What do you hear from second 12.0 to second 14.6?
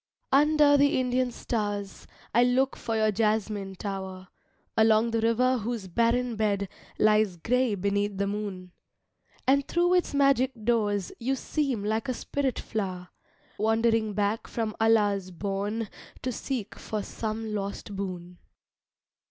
a spirit flower, Wandering back